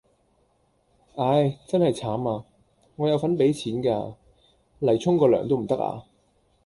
[1.17, 2.43] 唉，真係慘呀，
[2.95, 4.15] 我有份俾錢㗎，
[4.79, 6.05] 蒞沖個涼都唔得呀